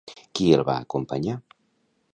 Qui 0.39 0.47
el 0.57 0.63
va 0.69 0.79
acompanyar? 0.85 1.39